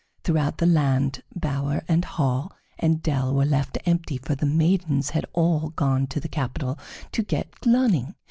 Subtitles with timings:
[0.23, 5.27] Throughout the land, bower and hall and dell were left empty, for the maidens had
[5.31, 6.79] all gone to the capital
[7.11, 8.15] to get learning.